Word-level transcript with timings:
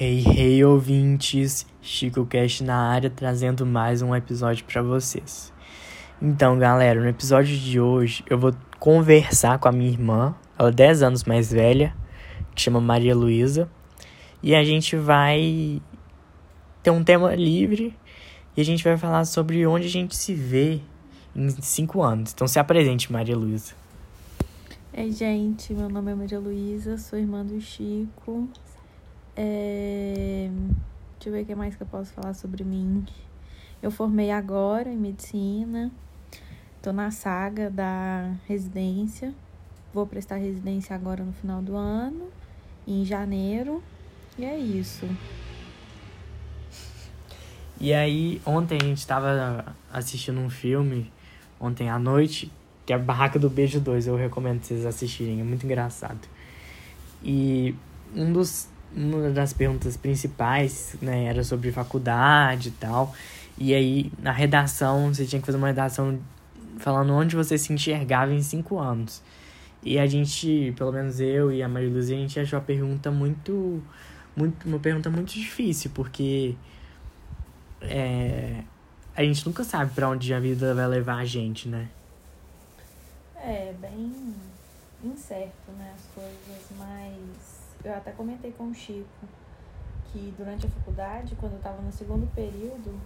Hey, 0.00 0.22
hey, 0.24 0.64
ouvintes! 0.64 1.66
Chico 1.82 2.24
Cast 2.24 2.62
na 2.62 2.88
área 2.88 3.10
trazendo 3.10 3.66
mais 3.66 4.00
um 4.00 4.14
episódio 4.14 4.64
para 4.64 4.80
vocês. 4.80 5.52
Então, 6.22 6.56
galera, 6.56 7.00
no 7.00 7.08
episódio 7.08 7.58
de 7.58 7.80
hoje 7.80 8.22
eu 8.30 8.38
vou 8.38 8.54
conversar 8.78 9.58
com 9.58 9.66
a 9.66 9.72
minha 9.72 9.90
irmã, 9.90 10.36
ela 10.56 10.68
é 10.68 10.72
10 10.72 11.02
anos 11.02 11.24
mais 11.24 11.50
velha, 11.50 11.92
que 12.54 12.62
chama 12.62 12.80
Maria 12.80 13.12
Luísa, 13.12 13.68
e 14.40 14.54
a 14.54 14.62
gente 14.62 14.94
vai 14.94 15.82
ter 16.80 16.92
um 16.92 17.02
tema 17.02 17.34
livre 17.34 17.92
e 18.56 18.60
a 18.60 18.64
gente 18.64 18.84
vai 18.84 18.96
falar 18.96 19.24
sobre 19.24 19.66
onde 19.66 19.88
a 19.88 19.90
gente 19.90 20.14
se 20.14 20.32
vê 20.32 20.80
em 21.34 21.50
5 21.50 22.00
anos. 22.00 22.32
Então, 22.32 22.46
se 22.46 22.60
apresente, 22.60 23.12
Maria 23.12 23.36
Luísa. 23.36 23.74
Ei, 24.94 25.10
gente, 25.10 25.74
meu 25.74 25.88
nome 25.88 26.12
é 26.12 26.14
Maria 26.14 26.38
Luísa, 26.38 26.96
sou 26.98 27.18
irmã 27.18 27.44
do 27.44 27.60
Chico. 27.60 28.48
É... 29.40 30.50
Deixa 31.14 31.28
eu 31.28 31.32
ver 31.32 31.42
o 31.42 31.46
que 31.46 31.54
mais 31.54 31.76
que 31.76 31.82
eu 31.82 31.86
posso 31.86 32.12
falar 32.12 32.34
sobre 32.34 32.64
mim. 32.64 33.06
Eu 33.80 33.92
formei 33.92 34.32
agora 34.32 34.92
em 34.92 34.96
medicina, 34.96 35.92
tô 36.82 36.92
na 36.92 37.12
saga 37.12 37.70
da 37.70 38.34
residência. 38.48 39.32
Vou 39.94 40.06
prestar 40.06 40.36
residência 40.36 40.94
agora 40.94 41.22
no 41.22 41.32
final 41.32 41.62
do 41.62 41.76
ano, 41.76 42.28
em 42.86 43.04
janeiro. 43.04 43.80
E 44.36 44.44
é 44.44 44.58
isso. 44.58 45.08
E 47.80 47.94
aí, 47.94 48.42
ontem 48.44 48.76
a 48.82 48.84
gente 48.84 49.06
tava 49.06 49.76
assistindo 49.92 50.40
um 50.40 50.50
filme, 50.50 51.12
ontem 51.60 51.88
à 51.88 51.96
noite, 51.96 52.50
que 52.84 52.92
é 52.92 52.96
a 52.96 52.98
Barraca 52.98 53.38
do 53.38 53.48
Beijo 53.48 53.78
2. 53.78 54.08
Eu 54.08 54.16
recomendo 54.16 54.64
vocês 54.64 54.84
assistirem, 54.84 55.40
é 55.40 55.44
muito 55.44 55.64
engraçado. 55.64 56.28
E 57.22 57.74
um 58.14 58.32
dos, 58.32 58.68
uma 58.94 59.30
das 59.30 59.52
perguntas 59.52 59.96
principais, 59.96 60.96
né, 61.00 61.24
era 61.24 61.44
sobre 61.44 61.70
faculdade 61.72 62.68
e 62.68 62.72
tal. 62.72 63.14
E 63.56 63.74
aí, 63.74 64.12
na 64.18 64.32
redação, 64.32 65.12
você 65.12 65.26
tinha 65.26 65.40
que 65.40 65.46
fazer 65.46 65.58
uma 65.58 65.66
redação 65.66 66.18
falando 66.78 67.12
onde 67.12 67.34
você 67.34 67.58
se 67.58 67.72
enxergava 67.72 68.32
em 68.32 68.42
cinco 68.42 68.78
anos. 68.78 69.22
E 69.82 69.98
a 69.98 70.06
gente, 70.06 70.72
pelo 70.76 70.92
menos 70.92 71.20
eu 71.20 71.52
e 71.52 71.62
a 71.62 71.68
Maria 71.68 71.88
Luzia, 71.88 72.16
a 72.16 72.20
gente 72.20 72.38
achou 72.38 72.58
a 72.58 72.62
pergunta 72.62 73.10
muito, 73.10 73.82
muito 74.36 74.68
uma 74.68 74.78
pergunta 74.78 75.10
muito 75.10 75.32
difícil, 75.32 75.90
porque 75.94 76.54
é, 77.80 78.62
a 79.16 79.22
gente 79.22 79.44
nunca 79.46 79.64
sabe 79.64 79.92
para 79.92 80.08
onde 80.08 80.32
a 80.32 80.40
vida 80.40 80.74
vai 80.74 80.86
levar 80.86 81.16
a 81.16 81.24
gente, 81.24 81.68
né? 81.68 81.88
É, 83.36 83.72
bem 83.80 84.34
incerto, 85.02 85.70
né, 85.78 85.94
as 85.94 86.06
coisas, 86.14 86.66
mas 86.76 87.57
eu 87.84 87.94
até 87.94 88.10
comentei 88.12 88.52
com 88.52 88.64
o 88.64 88.74
Chico 88.74 89.28
que 90.12 90.34
durante 90.36 90.66
a 90.66 90.70
faculdade, 90.70 91.36
quando 91.36 91.52
eu 91.52 91.58
estava 91.58 91.80
no 91.82 91.92
segundo 91.92 92.26
período, 92.34 92.98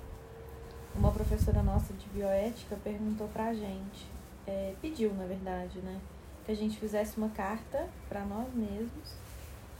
uma 0.94 1.10
professora 1.10 1.62
nossa 1.62 1.92
de 1.94 2.06
bioética 2.08 2.76
perguntou 2.82 3.28
pra 3.28 3.52
gente, 3.52 4.06
é, 4.46 4.74
pediu 4.80 5.12
na 5.14 5.24
verdade, 5.24 5.78
né, 5.80 6.00
que 6.44 6.52
a 6.52 6.56
gente 6.56 6.78
fizesse 6.78 7.16
uma 7.16 7.28
carta 7.30 7.88
para 8.08 8.24
nós 8.24 8.52
mesmos, 8.54 9.14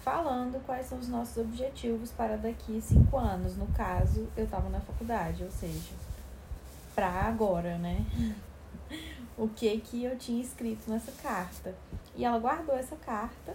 falando 0.01 0.65
quais 0.65 0.87
são 0.87 0.99
os 0.99 1.09
nossos 1.09 1.37
objetivos 1.37 2.11
para 2.11 2.37
daqui 2.37 2.81
cinco 2.81 3.17
anos. 3.19 3.57
No 3.57 3.67
caso, 3.69 4.29
eu 4.37 4.45
estava 4.45 4.69
na 4.69 4.81
faculdade, 4.81 5.45
ou 5.45 5.51
seja, 5.51 5.93
para 6.95 7.09
agora, 7.09 7.79
né? 7.79 8.05
o 9.39 9.49
que 9.49 9.79
que 9.79 10.05
eu 10.05 10.19
tinha 10.19 10.43
escrito 10.43 10.91
nessa 10.91 11.13
carta. 11.23 11.75
E 12.17 12.25
ela 12.25 12.39
guardou 12.39 12.77
essa 12.77 12.97
carta 12.97 13.55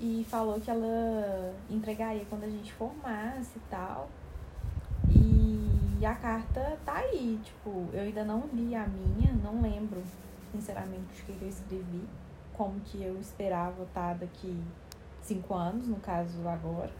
e 0.00 0.24
falou 0.28 0.60
que 0.60 0.70
ela 0.70 1.54
entregaria 1.68 2.24
quando 2.28 2.44
a 2.44 2.48
gente 2.48 2.72
formasse 2.72 3.56
e 3.56 3.62
tal. 3.70 4.08
E 6.00 6.06
a 6.06 6.14
carta 6.14 6.78
tá 6.84 6.94
aí, 6.94 7.40
tipo, 7.42 7.88
eu 7.92 8.02
ainda 8.02 8.24
não 8.24 8.44
li 8.52 8.74
a 8.74 8.86
minha, 8.86 9.32
não 9.42 9.60
lembro, 9.60 10.00
sinceramente, 10.52 11.22
o 11.22 11.24
que 11.24 11.42
eu 11.42 11.48
escrevi, 11.48 12.02
como 12.52 12.78
que 12.80 13.02
eu 13.02 13.18
esperava 13.18 13.82
estar 13.82 14.14
daqui 14.14 14.56
cinco 15.22 15.54
anos, 15.54 15.88
no 15.88 15.96
caso 15.96 16.46
agora. 16.46 16.92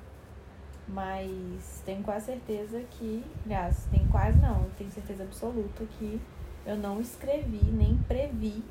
Mas 0.89 1.83
tenho 1.85 2.03
quase 2.03 2.27
certeza 2.27 2.81
que, 2.91 3.23
aliás, 3.45 3.87
tenho 3.91 4.09
quase 4.09 4.39
não, 4.39 4.69
tenho 4.77 4.91
certeza 4.91 5.23
absoluta 5.23 5.85
que 5.99 6.21
eu 6.67 6.77
não 6.77 7.01
escrevi 7.01 7.65
nem 7.65 7.97
previ 7.99 8.63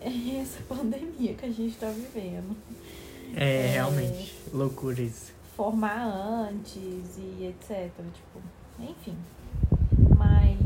essa 0.40 0.62
pandemia 0.62 1.34
que 1.34 1.46
a 1.46 1.50
gente 1.50 1.72
está 1.72 1.88
vivendo. 1.88 2.56
É, 3.34 3.66
é, 3.66 3.70
realmente, 3.72 4.34
loucura 4.52 5.00
isso. 5.00 5.32
Formar 5.56 6.04
antes 6.04 6.76
e 6.76 7.46
etc. 7.46 7.90
Tipo, 8.12 8.40
enfim. 8.78 9.16
Mas 10.16 10.58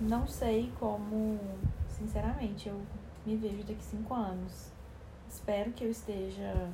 não 0.00 0.26
sei 0.26 0.70
como, 0.78 1.38
sinceramente, 1.88 2.68
eu 2.68 2.80
me 3.24 3.36
vejo 3.36 3.64
daqui 3.64 3.82
cinco 3.82 4.14
anos. 4.14 4.70
Espero 5.28 5.72
que 5.72 5.84
eu 5.84 5.90
esteja 5.90 6.70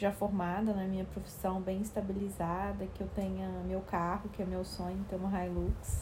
já 0.00 0.10
formada 0.10 0.72
na 0.72 0.84
minha 0.84 1.04
profissão, 1.04 1.60
bem 1.60 1.82
estabilizada, 1.82 2.86
que 2.94 3.02
eu 3.02 3.08
tenha 3.08 3.48
meu 3.66 3.80
carro, 3.82 4.30
que 4.30 4.42
é 4.42 4.46
meu 4.46 4.64
sonho, 4.64 5.04
ter 5.10 5.16
uma 5.16 5.44
Hilux, 5.44 6.00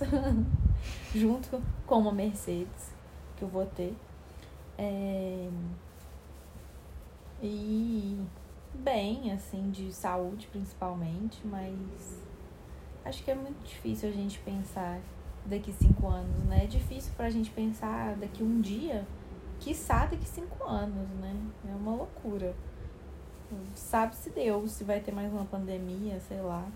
junto 1.13 1.61
com 1.85 1.99
uma 1.99 2.13
Mercedes 2.13 2.93
que 3.37 3.43
eu 3.43 3.49
vou 3.49 3.67
ter. 3.67 3.97
É... 4.79 5.49
E 7.43 8.21
bem, 8.75 9.33
assim, 9.33 9.71
de 9.71 9.93
saúde 9.93 10.49
principalmente, 10.51 11.41
mas 11.45 12.23
acho 13.05 13.23
que 13.23 13.31
é 13.31 13.35
muito 13.35 13.63
difícil 13.65 14.09
a 14.09 14.13
gente 14.13 14.39
pensar 14.41 15.01
daqui 15.47 15.73
cinco 15.73 16.09
anos, 16.09 16.45
né? 16.45 16.65
É 16.65 16.67
difícil 16.67 17.13
pra 17.17 17.31
gente 17.31 17.51
pensar 17.51 18.17
daqui 18.17 18.43
um 18.43 18.61
dia, 18.61 19.07
quiçá 19.61 20.07
daqui 20.07 20.27
cinco 20.27 20.65
anos, 20.65 21.09
né? 21.21 21.35
É 21.69 21.75
uma 21.75 21.95
loucura. 21.95 22.55
Sabe-se 23.75 24.31
Deus 24.31 24.73
se 24.73 24.85
vai 24.85 25.01
ter 25.01 25.13
mais 25.13 25.33
uma 25.33 25.45
pandemia, 25.45 26.21
sei 26.29 26.41
lá. 26.41 26.67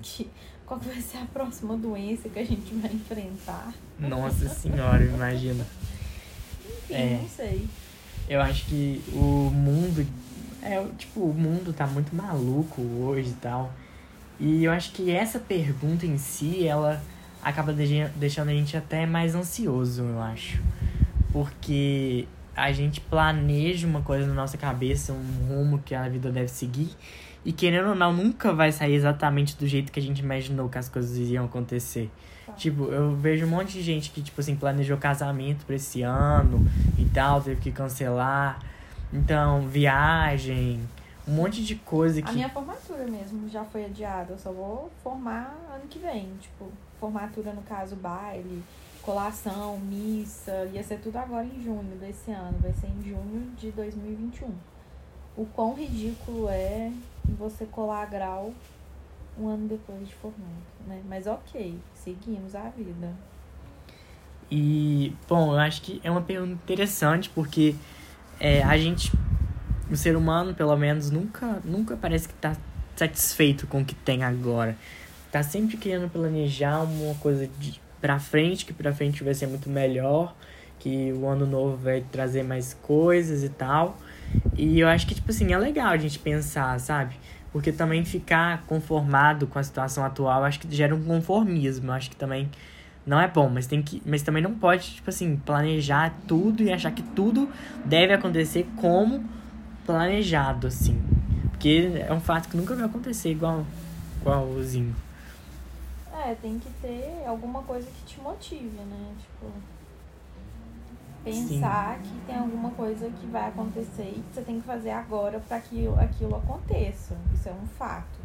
Que, 0.00 0.30
qual 0.64 0.80
vai 0.80 1.00
ser 1.00 1.18
a 1.18 1.26
próxima 1.26 1.76
doença 1.76 2.28
que 2.28 2.38
a 2.38 2.44
gente 2.44 2.74
vai 2.74 2.90
enfrentar? 2.90 3.74
Nossa 3.98 4.48
senhora, 4.48 5.04
imagina. 5.04 5.66
Enfim, 6.64 6.94
é, 6.94 7.18
não 7.20 7.28
sei. 7.28 7.68
Eu 8.28 8.40
acho 8.40 8.66
que 8.66 9.02
o 9.12 9.50
mundo. 9.50 10.06
É, 10.62 10.84
tipo, 10.96 11.20
o 11.20 11.34
mundo 11.34 11.72
tá 11.72 11.86
muito 11.86 12.14
maluco 12.14 12.80
hoje 12.80 13.30
e 13.30 13.34
tal. 13.34 13.72
E 14.38 14.64
eu 14.64 14.72
acho 14.72 14.92
que 14.92 15.10
essa 15.10 15.38
pergunta 15.38 16.06
em 16.06 16.18
si, 16.18 16.66
ela 16.66 17.02
acaba 17.42 17.72
deixando 17.72 18.48
a 18.48 18.52
gente 18.52 18.76
até 18.76 19.06
mais 19.06 19.34
ansioso, 19.34 20.02
eu 20.02 20.20
acho. 20.20 20.60
Porque 21.32 22.26
a 22.54 22.70
gente 22.72 23.00
planeja 23.00 23.86
uma 23.86 24.02
coisa 24.02 24.26
na 24.26 24.34
nossa 24.34 24.56
cabeça, 24.56 25.12
um 25.12 25.46
rumo 25.48 25.78
que 25.84 25.94
a 25.94 26.08
vida 26.08 26.30
deve 26.30 26.48
seguir. 26.48 26.90
E 27.44 27.52
querendo 27.52 27.88
ou 27.88 27.94
não, 27.94 28.12
nunca 28.12 28.52
vai 28.52 28.70
sair 28.70 28.94
exatamente 28.94 29.56
do 29.56 29.66
jeito 29.66 29.90
que 29.90 29.98
a 29.98 30.02
gente 30.02 30.20
imaginou 30.20 30.68
que 30.68 30.78
as 30.78 30.88
coisas 30.88 31.16
iriam 31.16 31.44
acontecer. 31.44 32.10
Tá. 32.52 32.56
Tipo, 32.56 32.84
eu 32.84 33.14
vejo 33.16 33.46
um 33.46 33.48
monte 33.48 33.72
de 33.72 33.82
gente 33.82 34.10
que, 34.10 34.22
tipo 34.22 34.40
assim, 34.40 34.56
planejou 34.56 34.96
casamento 34.96 35.64
pra 35.64 35.76
esse 35.76 36.02
ano 36.02 36.66
e 36.98 37.04
tal, 37.06 37.40
teve 37.40 37.60
que 37.60 37.72
cancelar. 37.72 38.60
Então, 39.12 39.66
viagem, 39.68 40.80
um 41.26 41.32
monte 41.32 41.62
de 41.62 41.74
coisa 41.76 42.22
que. 42.22 42.30
A 42.30 42.32
minha 42.32 42.48
formatura 42.48 43.04
mesmo 43.04 43.48
já 43.48 43.64
foi 43.64 43.84
adiada. 43.84 44.32
Eu 44.32 44.38
só 44.38 44.52
vou 44.52 44.90
formar 45.02 45.54
ano 45.74 45.84
que 45.88 45.98
vem. 45.98 46.28
Tipo, 46.40 46.70
formatura 46.98 47.52
no 47.52 47.62
caso, 47.62 47.96
baile 47.96 48.62
colação, 49.02 49.78
missa, 49.80 50.64
ia 50.72 50.82
ser 50.82 50.98
tudo 51.00 51.16
agora 51.16 51.44
em 51.44 51.62
junho 51.62 51.96
desse 52.00 52.30
ano, 52.30 52.56
vai 52.60 52.72
ser 52.72 52.86
em 52.86 53.02
junho 53.02 53.50
de 53.58 53.70
2021. 53.72 54.48
O 55.36 55.44
quão 55.46 55.74
ridículo 55.74 56.48
é 56.48 56.92
você 57.38 57.66
colar 57.66 58.06
grau 58.06 58.52
um 59.38 59.48
ano 59.48 59.66
depois 59.66 60.06
de 60.06 60.14
formado, 60.14 60.62
né? 60.86 61.02
Mas 61.08 61.26
ok, 61.26 61.78
seguimos 62.02 62.54
a 62.54 62.68
vida. 62.70 63.12
E, 64.50 65.14
bom, 65.28 65.52
eu 65.52 65.58
acho 65.58 65.80
que 65.82 66.00
é 66.04 66.10
uma 66.10 66.20
pergunta 66.20 66.52
interessante 66.52 67.30
porque 67.30 67.74
é, 68.38 68.62
a 68.62 68.76
gente, 68.76 69.10
o 69.90 69.96
ser 69.96 70.16
humano, 70.16 70.54
pelo 70.54 70.76
menos, 70.76 71.10
nunca, 71.10 71.60
nunca 71.64 71.96
parece 71.96 72.28
que 72.28 72.34
tá 72.34 72.54
satisfeito 72.94 73.66
com 73.66 73.80
o 73.80 73.84
que 73.84 73.94
tem 73.94 74.22
agora. 74.22 74.76
Tá 75.30 75.42
sempre 75.42 75.76
querendo 75.76 76.10
planejar 76.10 76.82
uma 76.82 77.14
coisa 77.14 77.48
de, 77.58 77.80
pra 78.00 78.18
frente, 78.18 78.66
que 78.66 78.72
pra 78.74 78.92
frente 78.92 79.24
vai 79.24 79.32
ser 79.32 79.46
muito 79.46 79.70
melhor, 79.70 80.34
que 80.78 81.12
o 81.12 81.26
ano 81.26 81.46
novo 81.46 81.76
vai 81.76 82.04
trazer 82.12 82.42
mais 82.42 82.74
coisas 82.74 83.42
e 83.42 83.48
tal. 83.48 83.96
E 84.54 84.80
eu 84.80 84.88
acho 84.88 85.06
que, 85.06 85.14
tipo 85.14 85.30
assim, 85.30 85.52
é 85.52 85.58
legal 85.58 85.88
a 85.88 85.96
gente 85.96 86.18
pensar, 86.18 86.78
sabe? 86.78 87.14
Porque 87.52 87.70
também 87.70 88.04
ficar 88.04 88.62
conformado 88.62 89.46
com 89.46 89.58
a 89.58 89.62
situação 89.62 90.04
atual, 90.04 90.44
acho 90.44 90.58
que 90.58 90.74
gera 90.74 90.94
um 90.94 91.02
conformismo. 91.02 91.92
Acho 91.92 92.10
que 92.10 92.16
também 92.16 92.50
não 93.04 93.20
é 93.20 93.28
bom, 93.28 93.48
mas 93.48 93.66
tem 93.66 93.82
que, 93.82 94.02
mas 94.06 94.22
também 94.22 94.42
não 94.42 94.54
pode, 94.54 94.94
tipo 94.94 95.10
assim, 95.10 95.36
planejar 95.36 96.14
tudo 96.26 96.62
e 96.62 96.72
achar 96.72 96.92
que 96.92 97.02
tudo 97.02 97.48
deve 97.84 98.14
acontecer 98.14 98.66
como 98.76 99.24
planejado, 99.84 100.68
assim. 100.68 101.00
Porque 101.50 101.90
é 101.94 102.12
um 102.12 102.20
fato 102.20 102.48
que 102.48 102.56
nunca 102.56 102.74
vai 102.74 102.86
acontecer 102.86 103.30
igual, 103.30 103.66
igualzinho. 104.20 104.94
É, 106.24 106.34
tem 106.34 106.58
que 106.58 106.68
ter 106.80 107.24
alguma 107.26 107.62
coisa 107.62 107.86
que 107.86 108.14
te 108.14 108.20
motive, 108.20 108.78
né? 108.78 109.12
Tipo, 109.18 109.52
pensar 111.24 111.98
Sim. 111.98 112.02
que 112.02 112.26
tem 112.26 112.36
alguma 112.36 112.70
coisa 112.70 113.08
que 113.08 113.26
vai 113.26 113.48
acontecer 113.48 114.14
e 114.16 114.20
que 114.20 114.34
você 114.34 114.42
tem 114.42 114.60
que 114.60 114.66
fazer 114.66 114.90
agora 114.90 115.40
para 115.40 115.60
que 115.60 115.86
aquilo 115.98 116.36
aconteça. 116.36 117.16
Isso 117.34 117.48
é 117.48 117.52
um 117.52 117.66
fato. 117.66 118.20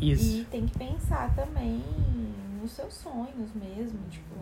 Isso. 0.00 0.38
E 0.38 0.44
tem 0.44 0.66
que 0.66 0.76
pensar 0.76 1.34
também 1.34 1.82
nos 2.60 2.72
seus 2.72 2.94
sonhos 2.94 3.52
mesmo, 3.54 3.98
tipo, 4.10 4.34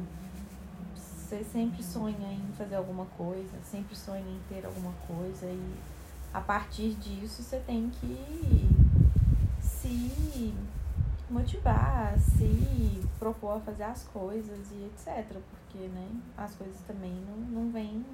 você 0.94 1.42
sempre 1.44 1.82
sonha 1.82 2.32
em 2.32 2.52
fazer 2.58 2.74
alguma 2.74 3.06
coisa, 3.16 3.50
sempre 3.64 3.96
sonha 3.96 4.20
em 4.20 4.40
ter 4.48 4.66
alguma 4.66 4.92
coisa 5.06 5.46
e 5.46 5.74
a 6.32 6.40
partir 6.40 6.94
disso 6.94 7.42
você 7.42 7.58
tem 7.58 7.90
que 8.00 8.68
se 9.60 10.54
motivar, 11.32 12.18
se 12.18 13.02
propor 13.18 13.56
a 13.56 13.60
fazer 13.60 13.84
as 13.84 14.04
coisas 14.04 14.70
e 14.70 14.84
etc. 14.84 15.24
Porque 15.50 15.88
né, 15.88 16.08
as 16.36 16.54
coisas 16.54 16.76
também 16.86 17.12
não, 17.28 17.62
não 17.62 17.72
vêm 17.72 18.04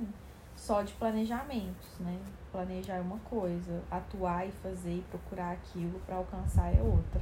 só 0.56 0.82
de 0.82 0.92
planejamentos, 0.94 1.88
né? 2.00 2.16
Planejar 2.50 2.96
é 2.96 3.00
uma 3.00 3.18
coisa, 3.18 3.82
atuar 3.90 4.46
e 4.46 4.50
fazer 4.62 4.96
e 4.96 5.04
procurar 5.10 5.52
aquilo 5.52 6.00
para 6.06 6.16
alcançar 6.16 6.74
é 6.74 6.80
outra. 6.80 7.20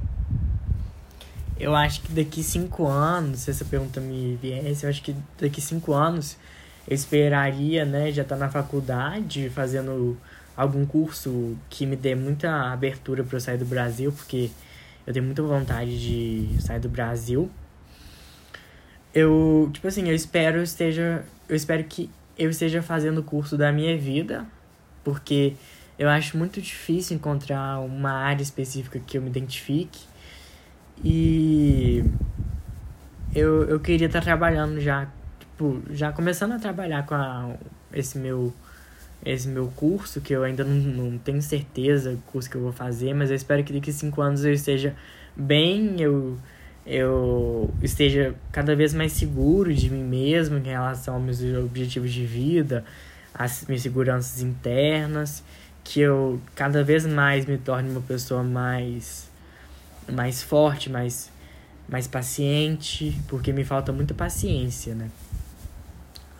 Eu 1.59 1.75
acho 1.75 2.01
que 2.01 2.11
daqui 2.11 2.43
cinco 2.43 2.87
anos, 2.87 3.41
se 3.41 3.51
essa 3.51 3.65
pergunta 3.65 3.99
me 3.99 4.35
viesse, 4.35 4.85
eu 4.85 4.89
acho 4.89 5.01
que 5.01 5.15
daqui 5.39 5.59
cinco 5.59 5.93
anos 5.93 6.37
eu 6.87 6.95
esperaria, 6.95 7.83
né, 7.83 8.11
já 8.11 8.21
estar 8.21 8.35
tá 8.35 8.45
na 8.45 8.49
faculdade, 8.49 9.49
fazendo 9.49 10.17
algum 10.55 10.85
curso 10.85 11.55
que 11.69 11.85
me 11.85 11.95
dê 11.95 12.15
muita 12.15 12.71
abertura 12.71 13.23
para 13.23 13.37
eu 13.37 13.41
sair 13.41 13.57
do 13.57 13.65
Brasil, 13.65 14.11
porque 14.11 14.49
eu 15.07 15.13
tenho 15.13 15.25
muita 15.25 15.41
vontade 15.41 15.97
de 15.97 16.61
sair 16.61 16.81
do 16.81 16.89
Brasil. 16.89 17.49
Eu, 19.13 19.69
tipo 19.73 19.87
assim, 19.87 20.07
eu 20.09 20.13
espero 20.13 20.61
esteja, 20.61 21.23
eu 21.47 21.55
espero 21.55 21.81
que 21.85 22.09
eu 22.37 22.49
esteja 22.49 22.81
fazendo 22.81 23.19
o 23.19 23.23
curso 23.23 23.57
da 23.57 23.71
minha 23.71 23.97
vida, 23.97 24.45
porque 25.05 25.55
eu 25.97 26.09
acho 26.09 26.37
muito 26.37 26.61
difícil 26.61 27.15
encontrar 27.15 27.79
uma 27.79 28.11
área 28.11 28.43
específica 28.43 28.99
que 28.99 29.17
eu 29.17 29.21
me 29.21 29.29
identifique. 29.29 30.01
E 31.01 32.03
eu, 33.33 33.63
eu 33.63 33.79
queria 33.79 34.07
estar 34.07 34.21
trabalhando 34.21 34.81
já, 34.81 35.07
tipo, 35.39 35.81
já 35.89 36.11
começando 36.11 36.51
a 36.51 36.59
trabalhar 36.59 37.05
com 37.05 37.15
a, 37.15 37.55
esse 37.93 38.17
meu 38.17 38.53
esse 39.25 39.47
meu 39.47 39.67
curso, 39.75 40.21
que 40.21 40.33
eu 40.33 40.43
ainda 40.43 40.63
não, 40.63 40.75
não 40.75 41.17
tenho 41.17 41.41
certeza 41.41 42.11
do 42.11 42.21
curso 42.23 42.49
que 42.49 42.55
eu 42.55 42.61
vou 42.61 42.71
fazer, 42.71 43.13
mas 43.13 43.29
eu 43.29 43.35
espero 43.35 43.63
que 43.63 43.73
daqui 43.73 43.89
a 43.89 43.93
cinco 43.93 44.21
anos 44.21 44.45
eu 44.45 44.53
esteja 44.53 44.95
bem, 45.35 45.99
eu, 45.99 46.37
eu 46.85 47.73
esteja 47.81 48.35
cada 48.51 48.75
vez 48.75 48.93
mais 48.93 49.11
seguro 49.11 49.73
de 49.73 49.89
mim 49.89 50.03
mesmo 50.03 50.57
em 50.57 50.63
relação 50.63 51.15
aos 51.15 51.23
meus 51.23 51.41
objetivos 51.63 52.11
de 52.11 52.25
vida, 52.25 52.83
as 53.33 53.65
minhas 53.67 53.81
seguranças 53.81 54.41
internas, 54.41 55.43
que 55.83 56.01
eu 56.01 56.39
cada 56.55 56.83
vez 56.83 57.05
mais 57.05 57.45
me 57.45 57.57
torne 57.57 57.89
uma 57.89 58.01
pessoa 58.01 58.43
mais, 58.43 59.29
mais 60.11 60.43
forte, 60.43 60.89
mais, 60.89 61.31
mais 61.87 62.07
paciente, 62.07 63.19
porque 63.27 63.51
me 63.53 63.63
falta 63.63 63.91
muita 63.91 64.13
paciência, 64.13 64.93
né? 64.93 65.09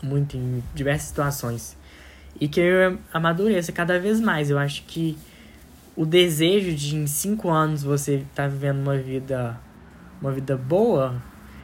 Muito 0.01 0.37
em 0.37 0.61
diversas 0.75 1.07
situações 1.07 1.76
e 2.39 2.47
que 2.47 2.59
eu 2.59 2.97
amadureça 3.13 3.71
cada 3.71 3.99
vez 3.99 4.19
mais. 4.19 4.49
Eu 4.49 4.57
acho 4.57 4.83
que 4.83 5.17
o 5.95 6.05
desejo 6.05 6.75
de 6.75 6.95
em 6.95 7.07
cinco 7.07 7.49
anos 7.49 7.83
você 7.83 8.15
estar 8.17 8.43
tá 8.43 8.47
vivendo 8.47 8.79
uma 8.79 8.97
vida 8.97 9.59
uma 10.21 10.31
vida 10.31 10.57
boa 10.57 11.21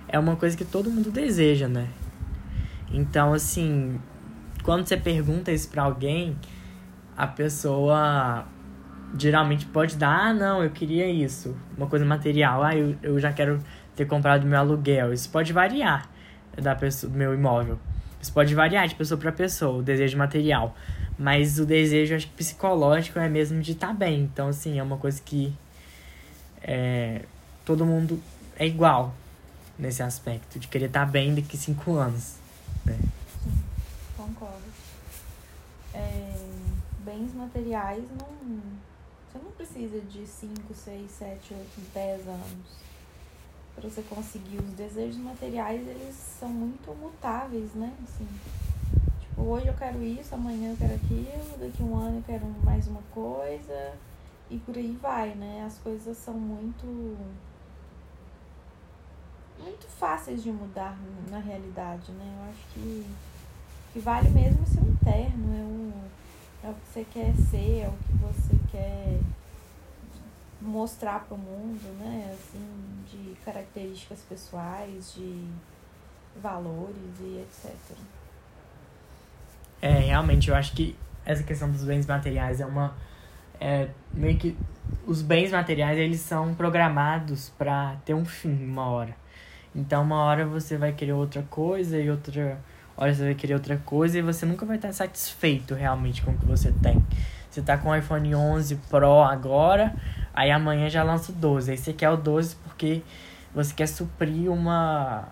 é 0.07 0.17
uma 0.19 0.35
coisa 0.35 0.55
que 0.55 0.65
todo 0.65 0.89
mundo 0.89 1.11
deseja, 1.11 1.67
né? 1.67 1.87
Então, 2.91 3.33
assim, 3.33 3.99
quando 4.63 4.85
você 4.85 4.95
pergunta 4.95 5.51
isso 5.51 5.69
pra 5.69 5.83
alguém, 5.83 6.37
a 7.17 7.25
pessoa 7.25 8.45
geralmente 9.17 9.65
pode 9.65 9.95
dar, 9.95 10.27
ah, 10.27 10.33
não, 10.33 10.63
eu 10.63 10.69
queria 10.69 11.09
isso, 11.09 11.55
uma 11.77 11.87
coisa 11.87 12.05
material, 12.05 12.63
ah, 12.63 12.75
eu, 12.75 12.95
eu 13.01 13.19
já 13.19 13.31
quero 13.31 13.59
ter 13.95 14.05
comprado 14.05 14.45
meu 14.45 14.59
aluguel. 14.59 15.13
Isso 15.13 15.29
pode 15.29 15.51
variar 15.51 16.07
da 16.61 16.75
pessoa, 16.75 17.11
do 17.11 17.17
meu 17.17 17.33
imóvel. 17.33 17.79
Isso 18.23 18.31
pode 18.31 18.55
variar 18.55 18.87
de 18.87 18.95
pessoa 18.95 19.19
para 19.19 19.33
pessoa, 19.33 19.79
o 19.79 19.83
desejo 19.83 20.17
material. 20.17 20.73
Mas 21.19 21.59
o 21.59 21.65
desejo, 21.65 22.15
acho 22.15 22.25
que 22.27 22.33
psicológico 22.33 23.19
é 23.19 23.27
mesmo 23.27 23.61
de 23.61 23.73
estar 23.73 23.87
tá 23.87 23.93
bem. 23.93 24.21
Então, 24.21 24.47
assim, 24.47 24.79
é 24.79 24.83
uma 24.83 24.95
coisa 24.95 25.21
que 25.21 25.53
é, 26.61 27.23
todo 27.65 27.85
mundo 27.85 28.17
é 28.57 28.65
igual 28.65 29.13
nesse 29.77 30.01
aspecto, 30.01 30.57
de 30.57 30.69
querer 30.69 30.85
estar 30.85 31.01
tá 31.01 31.05
bem 31.05 31.35
daqui 31.35 31.57
cinco 31.57 31.95
anos. 31.95 32.35
Né? 32.85 32.97
Sim, 33.43 33.61
concordo. 34.15 34.63
É, 35.93 36.37
bens 36.99 37.33
materiais 37.33 38.05
não. 38.17 38.29
Você 39.27 39.37
não 39.43 39.51
precisa 39.51 39.99
de 39.99 40.25
5, 40.25 40.73
6, 40.73 41.11
7, 41.11 41.53
8, 41.55 41.67
10 41.93 42.27
anos 42.27 42.83
para 43.75 43.89
você 43.89 44.01
conseguir 44.03 44.57
os 44.57 44.73
desejos 44.73 45.17
materiais, 45.17 45.87
eles 45.87 46.15
são 46.15 46.49
muito 46.49 46.93
mutáveis, 46.95 47.73
né? 47.73 47.91
Assim, 48.03 48.27
tipo, 49.21 49.41
hoje 49.41 49.67
eu 49.67 49.73
quero 49.73 50.01
isso, 50.03 50.35
amanhã 50.35 50.71
eu 50.71 50.77
quero 50.77 50.95
aquilo, 50.95 51.57
daqui 51.59 51.83
um 51.83 51.97
ano 51.97 52.17
eu 52.17 52.23
quero 52.23 52.45
mais 52.63 52.87
uma 52.87 53.01
coisa 53.11 53.93
e 54.49 54.57
por 54.57 54.75
aí 54.77 54.97
vai, 55.01 55.29
né? 55.35 55.63
As 55.65 55.77
coisas 55.79 56.17
são 56.17 56.35
muito 56.35 57.17
muito 59.59 59.87
fáceis 59.87 60.43
de 60.43 60.51
mudar 60.51 60.97
na 61.29 61.39
realidade, 61.39 62.11
né? 62.11 62.35
Eu 62.37 62.49
acho 62.49 62.67
que, 62.73 63.05
que 63.93 63.99
vale 63.99 64.29
mesmo 64.29 64.65
ser 64.65 64.81
interno, 64.81 65.55
é 65.55 66.67
o, 66.67 66.67
é 66.67 66.71
o 66.71 66.73
que 66.73 66.87
você 66.87 67.05
quer 67.11 67.33
ser, 67.49 67.79
é 67.81 67.87
o 67.87 67.91
que 67.91 68.13
você 68.17 68.55
quer 68.71 69.19
mostrar 70.63 71.19
para 71.25 71.35
o 71.35 71.37
mundo, 71.37 71.83
né? 71.99 72.33
Assim, 72.33 72.65
de 73.11 73.35
características 73.43 74.19
pessoais, 74.27 75.13
de 75.15 75.45
valores 76.41 77.19
e 77.19 77.41
etc. 77.41 77.71
É, 79.81 79.91
realmente, 79.99 80.49
eu 80.49 80.55
acho 80.55 80.73
que 80.73 80.95
essa 81.25 81.43
questão 81.43 81.69
dos 81.69 81.83
bens 81.83 82.05
materiais 82.05 82.61
é 82.61 82.65
uma. 82.65 82.95
É, 83.59 83.89
meio 84.13 84.37
que. 84.37 84.57
Os 85.05 85.21
bens 85.21 85.51
materiais, 85.51 85.97
eles 85.97 86.21
são 86.21 86.53
programados 86.55 87.49
para 87.57 87.95
ter 88.05 88.13
um 88.13 88.25
fim, 88.25 88.65
uma 88.65 88.85
hora. 88.85 89.15
Então, 89.75 90.03
uma 90.03 90.23
hora 90.23 90.45
você 90.45 90.77
vai 90.77 90.93
querer 90.93 91.13
outra 91.13 91.41
coisa 91.49 91.99
e 91.99 92.09
outra 92.09 92.59
hora 92.95 93.13
você 93.13 93.23
vai 93.23 93.35
querer 93.35 93.55
outra 93.55 93.77
coisa 93.77 94.19
e 94.19 94.21
você 94.21 94.45
nunca 94.45 94.65
vai 94.65 94.75
estar 94.75 94.93
satisfeito 94.93 95.73
realmente 95.73 96.21
com 96.21 96.31
o 96.31 96.37
que 96.37 96.45
você 96.45 96.71
tem. 96.71 97.03
Você 97.49 97.61
tá 97.61 97.77
com 97.77 97.89
o 97.89 97.95
iPhone 97.95 98.33
11 98.33 98.75
Pro 98.89 99.21
agora, 99.21 99.93
Aí 100.33 100.51
amanhã 100.51 100.89
já 100.89 101.03
lança 101.03 101.31
o 101.31 101.35
12. 101.35 101.71
Aí 101.71 101.77
você 101.77 101.93
quer 101.93 102.09
o 102.09 102.17
12 102.17 102.55
porque 102.63 103.01
você 103.53 103.73
quer 103.73 103.87
suprir 103.87 104.51
uma 104.51 105.27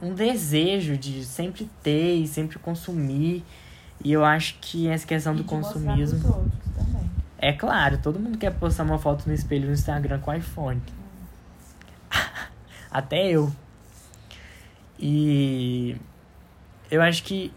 um 0.00 0.14
desejo 0.14 0.96
de 0.96 1.24
sempre 1.24 1.70
ter 1.82 2.16
e 2.16 2.26
sempre 2.26 2.58
consumir. 2.58 3.44
E 4.04 4.12
eu 4.12 4.24
acho 4.24 4.58
que 4.60 4.88
essa 4.88 5.06
questão 5.06 5.34
do 5.34 5.44
consumismo. 5.44 6.50
É 7.38 7.52
claro, 7.52 7.98
todo 7.98 8.18
mundo 8.18 8.38
quer 8.38 8.52
postar 8.52 8.84
uma 8.84 8.98
foto 8.98 9.26
no 9.26 9.34
espelho 9.34 9.66
no 9.66 9.72
Instagram 9.72 10.18
com 10.20 10.32
iPhone. 10.32 10.80
Hum. 10.80 12.08
Até 12.90 13.28
eu. 13.28 13.52
E 14.98 15.96
eu 16.90 17.02
acho 17.02 17.24
que 17.24 17.52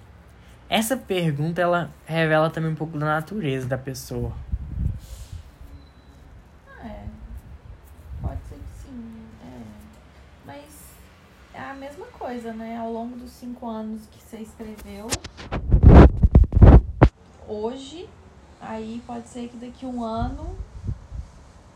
essa 0.67 0.97
pergunta 0.97 1.61
ela 1.61 1.91
revela 2.05 2.49
também 2.49 2.71
um 2.71 2.75
pouco 2.75 2.97
da 2.97 3.05
natureza 3.05 3.67
da 3.67 3.77
pessoa. 3.77 4.31
Coisa, 12.25 12.51
né? 12.53 12.75
Ao 12.75 12.91
longo 12.91 13.15
dos 13.15 13.29
cinco 13.33 13.67
anos 13.67 14.07
que 14.07 14.19
você 14.19 14.37
escreveu, 14.37 15.05
hoje, 17.47 18.09
aí 18.59 18.99
pode 19.05 19.27
ser 19.27 19.47
que 19.47 19.57
daqui 19.57 19.85
um 19.85 20.03
ano 20.03 20.57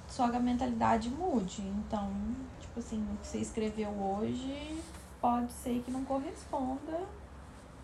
sua 0.08 0.28
mentalidade 0.40 1.08
mude. 1.12 1.62
Então, 1.62 2.12
tipo 2.60 2.80
assim, 2.80 3.00
o 3.14 3.18
que 3.18 3.28
você 3.28 3.38
escreveu 3.38 3.92
hoje 3.92 4.82
pode 5.22 5.52
ser 5.52 5.84
que 5.84 5.92
não 5.92 6.04
corresponda 6.04 7.00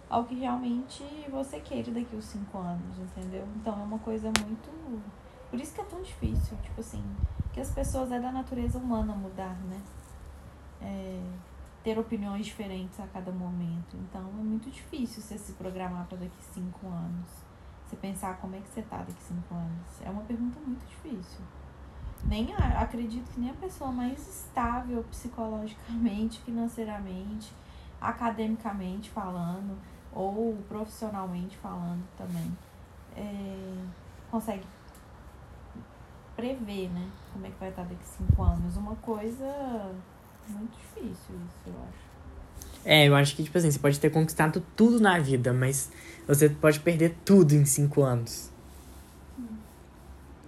ao 0.09 0.23
que 0.23 0.33
realmente 0.33 1.03
você 1.29 1.59
queira 1.59 1.91
daqui 1.91 2.17
a 2.17 2.21
cinco 2.21 2.57
anos, 2.57 2.97
entendeu? 2.97 3.47
Então 3.57 3.79
é 3.79 3.83
uma 3.83 3.99
coisa 3.99 4.31
muito. 4.41 5.03
Por 5.51 5.61
isso 5.61 5.71
que 5.75 5.81
é 5.81 5.83
tão 5.83 6.01
difícil, 6.01 6.57
tipo 6.63 6.81
assim, 6.81 7.03
que 7.53 7.59
as 7.59 7.69
pessoas 7.69 8.11
é 8.11 8.19
da 8.19 8.31
natureza 8.31 8.79
humana 8.79 9.13
mudar, 9.13 9.55
né? 9.69 9.79
É 10.81 11.54
ter 11.85 11.99
opiniões 11.99 12.47
diferentes 12.47 12.99
a 12.99 13.05
cada 13.05 13.31
momento. 13.31 13.95
Então 13.95 14.21
é 14.21 14.43
muito 14.43 14.71
difícil 14.71 15.21
você 15.21 15.37
se 15.37 15.53
programar 15.53 16.07
para 16.07 16.17
daqui 16.17 16.43
cinco 16.51 16.87
anos. 16.87 17.29
Você 17.85 17.95
pensar 17.95 18.37
como 18.37 18.55
é 18.55 18.59
que 18.59 18.67
você 18.67 18.81
tá 18.81 18.97
daqui 18.97 19.21
cinco 19.21 19.53
anos. 19.53 20.01
É 20.01 20.09
uma 20.09 20.23
pergunta 20.23 20.59
muito 20.65 20.83
difícil. 20.87 21.41
nem 22.23 22.51
a, 22.55 22.81
acredito 22.81 23.31
que 23.31 23.39
nem 23.39 23.51
a 23.51 23.53
pessoa 23.53 23.91
mais 23.91 24.27
estável 24.27 25.03
psicologicamente, 25.11 26.41
financeiramente, 26.43 27.53
academicamente 28.01 29.11
falando, 29.11 29.77
ou 30.11 30.57
profissionalmente 30.67 31.55
falando 31.57 32.03
também, 32.17 32.57
é, 33.15 33.85
consegue 34.31 34.65
prever, 36.35 36.89
né? 36.89 37.11
Como 37.31 37.45
é 37.45 37.51
que 37.51 37.59
vai 37.59 37.69
estar 37.69 37.83
daqui 37.83 38.01
a 38.01 38.05
cinco 38.05 38.41
anos. 38.41 38.75
Uma 38.75 38.95
coisa 38.95 39.93
muito 40.49 40.73
difícil 40.77 41.35
isso, 41.35 41.67
eu 41.67 41.73
acho. 41.73 42.05
É, 42.83 43.07
eu 43.07 43.15
acho 43.15 43.35
que, 43.35 43.43
tipo 43.43 43.57
assim, 43.57 43.71
você 43.71 43.79
pode 43.79 43.99
ter 43.99 44.11
conquistado 44.11 44.63
tudo 44.75 44.99
na 44.99 45.17
vida, 45.17 45.51
mas 45.51 45.89
você 46.27 46.49
pode 46.49 46.79
perder 46.79 47.15
tudo 47.25 47.53
em 47.53 47.65
cinco 47.65 48.03
anos. 48.03 48.51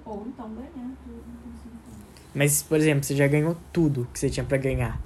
Ou 0.05 0.27
então 0.27 0.49
ganhar 0.53 0.69
tudo 1.03 1.23
em 1.45 1.51
cinco 1.63 1.89
anos. 1.91 2.31
Mas, 2.35 2.61
por 2.61 2.77
exemplo, 2.77 3.03
você 3.03 3.15
já 3.15 3.27
ganhou 3.27 3.57
tudo 3.73 4.07
que 4.13 4.19
você 4.19 4.29
tinha 4.29 4.45
para 4.45 4.57
ganhar. 4.57 5.01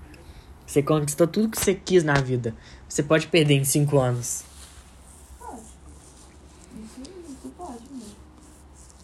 Você 0.67 0.83
conquistou 0.83 1.27
tudo 1.27 1.50
que 1.50 1.60
você 1.60 1.74
quis 1.74 2.03
na 2.03 2.13
vida. 2.13 2.55
Você 2.88 3.01
pode 3.01 3.27
perder 3.27 3.55
em 3.55 3.63
cinco 3.63 3.98
anos. 3.98 4.43
Pode. 5.39 5.62
Isso, 5.62 7.01
isso 7.01 7.53
pode 7.57 7.83
mesmo. 7.91 8.15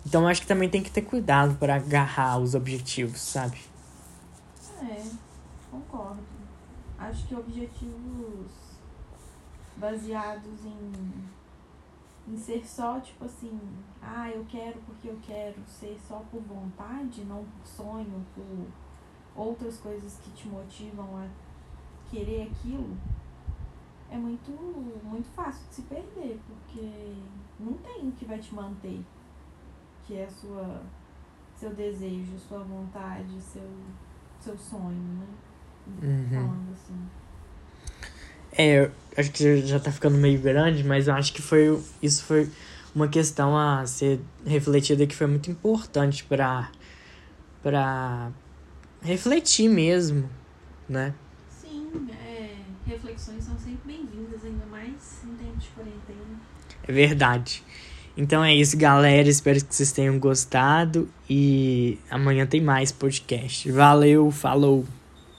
Então 0.06 0.22
eu 0.22 0.28
acho 0.28 0.42
que 0.42 0.48
também 0.48 0.70
tem 0.70 0.84
que 0.84 0.92
ter 0.92 1.02
cuidado 1.02 1.56
para 1.56 1.76
agarrar 1.76 2.40
os 2.40 2.56
objetivos, 2.56 3.20
sabe? 3.20 3.58
É. 4.82 5.27
Acho 7.08 7.26
que 7.26 7.36
objetivos 7.36 8.52
baseados 9.78 10.66
em, 10.66 10.92
em 12.28 12.36
ser 12.36 12.68
só, 12.68 13.00
tipo 13.00 13.24
assim, 13.24 13.58
ah, 14.02 14.30
eu 14.30 14.44
quero 14.44 14.78
porque 14.82 15.08
eu 15.08 15.18
quero, 15.22 15.56
ser 15.66 15.98
só 16.06 16.22
por 16.30 16.42
vontade, 16.42 17.24
não 17.24 17.46
por 17.46 17.66
sonho, 17.66 18.26
por 18.36 18.68
outras 19.42 19.78
coisas 19.78 20.18
que 20.18 20.32
te 20.32 20.50
motivam 20.50 21.16
a 21.16 21.30
querer 22.10 22.50
aquilo, 22.52 22.98
é 24.12 24.18
muito, 24.18 24.52
muito 25.02 25.30
fácil 25.30 25.66
de 25.70 25.76
se 25.76 25.82
perder, 25.84 26.38
porque 26.46 27.16
não 27.58 27.72
tem 27.76 28.10
o 28.10 28.12
que 28.12 28.26
vai 28.26 28.40
te 28.40 28.54
manter, 28.54 29.02
que 30.06 30.18
é 30.18 30.26
a 30.26 30.30
sua, 30.30 30.84
seu 31.56 31.74
desejo, 31.74 32.38
sua 32.38 32.60
vontade, 32.60 33.40
seu, 33.40 33.70
seu 34.42 34.58
sonho, 34.58 35.20
né? 35.20 35.47
Uhum. 36.02 36.28
Falando 36.30 36.72
assim. 36.74 36.96
É, 38.52 38.86
eu 38.86 38.92
acho 39.18 39.32
que 39.32 39.66
já 39.66 39.80
tá 39.80 39.92
ficando 39.92 40.18
meio 40.18 40.40
grande, 40.40 40.84
mas 40.84 41.08
eu 41.08 41.14
acho 41.14 41.34
que 41.34 41.42
foi 41.42 41.80
isso 42.02 42.24
foi 42.24 42.50
uma 42.96 43.08
questão 43.08 43.56
a 43.56 43.86
ser 43.86 44.20
refletida 44.46 45.06
que 45.06 45.16
foi 45.16 45.28
muito 45.28 45.52
importante 45.52 46.24
para 46.24 46.70
para 47.62 48.32
refletir 49.02 49.70
mesmo, 49.70 50.30
né? 50.88 51.14
Sim, 51.50 51.90
é, 52.10 52.56
reflexões 52.86 53.44
são 53.44 53.58
sempre 53.58 53.94
bem-vindas, 53.94 54.44
ainda 54.44 54.66
mais 54.66 55.24
em 55.24 55.36
tempos 55.36 55.64
de 55.64 55.70
quarentena. 55.70 56.40
É 56.88 56.92
verdade. 56.92 57.64
Então 58.16 58.44
é 58.44 58.56
isso, 58.56 58.76
galera. 58.76 59.30
Espero 59.30 59.64
que 59.64 59.76
vocês 59.76 59.92
tenham 59.92 60.18
gostado 60.18 61.08
e 61.30 62.00
amanhã 62.10 62.48
tem 62.48 62.60
mais 62.60 62.92
podcast. 62.92 63.72
Valeu, 63.72 64.32
falou. 64.32 64.86